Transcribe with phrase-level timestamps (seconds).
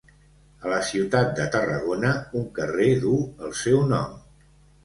[0.67, 4.21] A la ciutat de Tarragona, un carrer duu el seu nom.